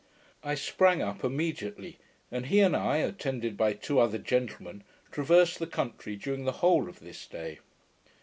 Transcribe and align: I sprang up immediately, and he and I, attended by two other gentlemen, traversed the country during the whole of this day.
I 0.43 0.55
sprang 0.55 1.03
up 1.03 1.23
immediately, 1.23 1.99
and 2.31 2.47
he 2.47 2.59
and 2.61 2.75
I, 2.75 2.97
attended 2.97 3.55
by 3.55 3.73
two 3.73 3.99
other 3.99 4.17
gentlemen, 4.17 4.83
traversed 5.11 5.59
the 5.59 5.67
country 5.67 6.15
during 6.15 6.45
the 6.45 6.53
whole 6.65 6.89
of 6.89 7.01
this 7.01 7.27
day. 7.27 7.59